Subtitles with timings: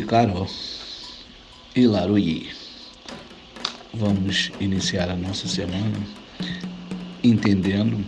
[0.00, 0.48] Carol
[1.74, 2.50] e Laroyi.
[3.92, 5.98] Vamos iniciar a nossa semana
[7.22, 8.04] entendendo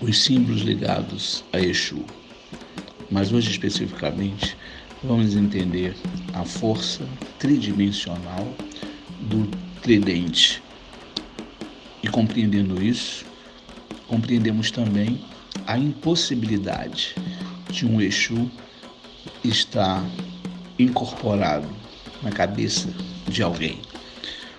[0.00, 2.04] os símbolos ligados a Exu.
[3.10, 4.56] Mas hoje especificamente
[5.02, 5.96] vamos entender
[6.32, 7.06] a força
[7.38, 8.54] tridimensional
[9.22, 9.46] do
[9.82, 10.62] tridente.
[12.02, 13.24] E compreendendo isso,
[14.06, 15.20] compreendemos também
[15.66, 17.14] a impossibilidade
[17.70, 18.50] de um Exu
[19.44, 20.04] estar
[20.82, 21.68] incorporado
[22.22, 22.88] na cabeça
[23.28, 23.80] de alguém.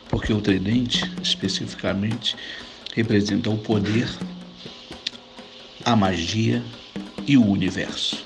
[0.09, 2.35] Porque o tridente, especificamente,
[2.93, 4.09] representa o poder,
[5.85, 6.63] a magia
[7.25, 8.25] e o universo.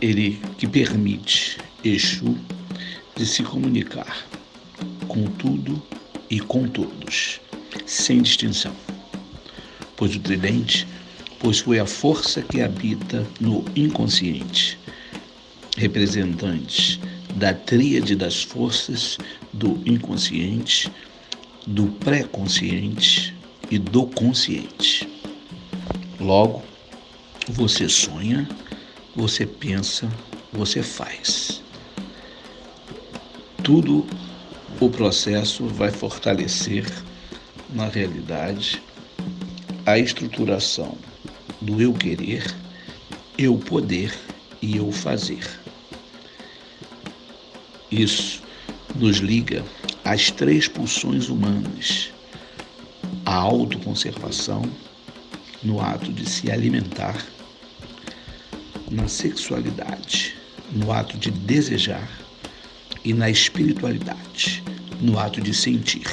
[0.00, 2.36] Ele que permite Exu
[3.16, 4.26] de se comunicar
[5.08, 5.82] com tudo
[6.30, 7.40] e com todos,
[7.86, 8.74] sem distinção.
[9.96, 10.86] Pois o tridente
[11.38, 14.78] possui a força que habita no inconsciente
[15.76, 16.98] representantes
[17.36, 19.18] da tríade das forças
[19.52, 20.90] do inconsciente,
[21.66, 23.34] do pré-consciente
[23.70, 25.08] e do consciente.
[26.20, 26.62] Logo,
[27.48, 28.48] você sonha,
[29.16, 30.10] você pensa,
[30.52, 31.62] você faz.
[33.62, 34.06] Tudo
[34.80, 36.84] o processo vai fortalecer
[37.70, 38.82] na realidade
[39.86, 40.96] a estruturação
[41.60, 42.44] do eu querer,
[43.38, 44.12] eu poder
[44.60, 45.61] e eu fazer.
[47.92, 48.42] Isso
[48.94, 49.62] nos liga
[50.02, 52.10] às três pulsões humanas:
[53.26, 54.62] a autoconservação,
[55.62, 57.22] no ato de se alimentar,
[58.90, 60.34] na sexualidade,
[60.72, 62.10] no ato de desejar,
[63.04, 64.62] e na espiritualidade,
[64.98, 66.06] no ato de sentir.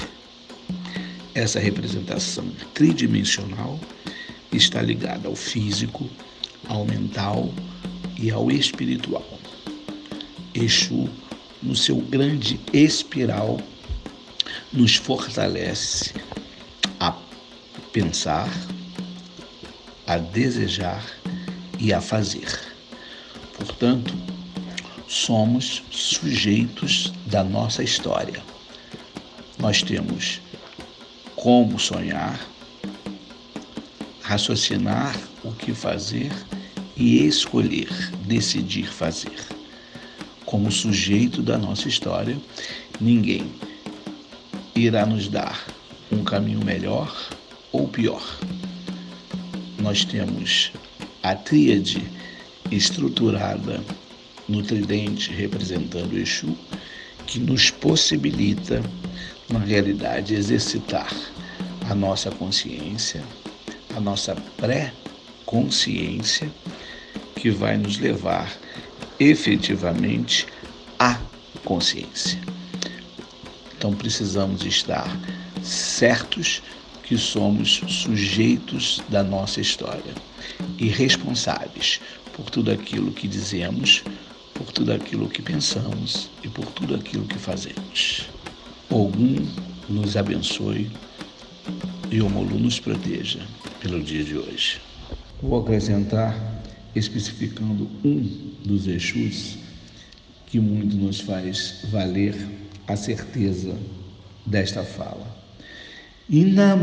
[1.34, 3.80] Essa representação tridimensional
[4.52, 6.10] está ligada ao físico,
[6.68, 7.54] ao mental
[8.18, 9.40] e ao espiritual.
[10.54, 11.08] Exu
[11.62, 13.60] no seu grande espiral,
[14.72, 16.14] nos fortalece
[17.00, 17.16] a
[17.92, 18.50] pensar,
[20.08, 21.06] a desejar
[21.78, 22.60] e a fazer.
[23.58, 24.14] Portanto,
[25.08, 28.42] somos sujeitos da nossa história.
[29.58, 30.42] Nós temos
[31.36, 32.40] como sonhar,
[34.22, 36.32] raciocinar o que fazer
[36.96, 37.90] e escolher,
[38.26, 39.59] decidir fazer
[40.50, 42.36] como sujeito da nossa história,
[43.00, 43.52] ninguém
[44.76, 45.64] irá nos dar
[46.12, 47.16] um caminho melhor
[47.72, 48.40] ou pior.
[49.78, 50.72] Nós temos
[51.22, 52.04] a tríade
[52.72, 53.80] estruturada
[54.48, 56.58] no tridente representando o Exu,
[57.28, 58.82] que nos possibilita,
[59.50, 61.14] na realidade, exercitar
[61.88, 63.24] a nossa consciência,
[63.96, 66.50] a nossa pré-consciência,
[67.36, 68.52] que vai nos levar
[69.20, 70.48] efetivamente
[70.98, 71.20] a
[71.66, 72.40] consciência.
[73.78, 75.10] Então precisamos estar
[75.64, 76.62] certos
[77.04, 80.14] que somos sujeitos da nossa história
[80.78, 82.00] e responsáveis
[82.34, 84.04] por tudo aquilo que dizemos,
[84.54, 88.30] por tudo aquilo que pensamos e por tudo aquilo que fazemos.
[88.90, 89.48] Ogum
[89.90, 90.90] nos abençoe
[92.12, 93.40] e o Molu nos proteja
[93.80, 94.80] pelo dia de hoje.
[95.42, 96.59] Vou acrescentar
[96.96, 98.28] especificando um
[98.66, 99.60] dos Exus
[100.48, 102.36] que muito nos faz valer
[102.88, 103.78] a certeza
[104.46, 105.38] desta fala.
[106.28, 106.76] Inamujubá,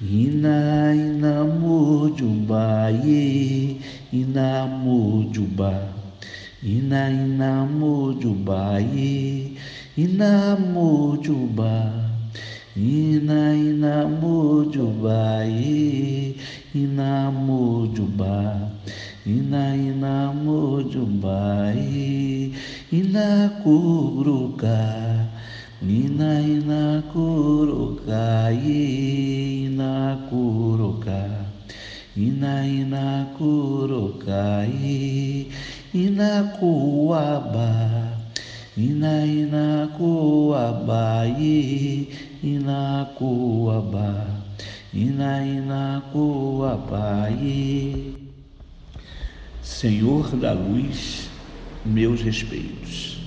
[0.00, 3.80] Ina Inamujubá, Ye
[4.12, 5.88] Inamujubá,
[6.62, 9.56] Ina Inamujubá, Ye
[9.96, 12.03] Inamujubá.
[12.76, 15.46] Ina Inamujubá,
[16.74, 18.66] Inamujubá,
[19.24, 21.70] Ina Inamujubá,
[22.90, 24.74] Inakuruka,
[25.86, 28.50] Ina Inakuruka,
[29.70, 31.30] Inakuruka,
[32.16, 35.46] Ina Inakuruka, Inakuaba,
[35.94, 38.13] Ina Inakuaba, Inakuaba, Ina
[38.76, 40.34] Inakuaba,
[49.62, 51.30] Senhor da luz,
[51.84, 53.20] meus respeitos,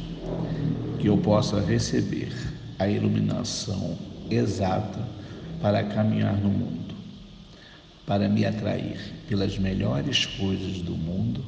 [1.00, 2.36] que eu possa receber
[2.78, 3.98] a iluminação
[4.30, 5.00] exata
[5.62, 6.94] para caminhar no mundo,
[8.06, 11.42] para me atrair pelas melhores coisas do mundo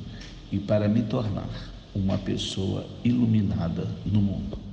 [0.53, 1.49] e para me tornar
[1.93, 4.68] uma pessoa iluminada no mundo.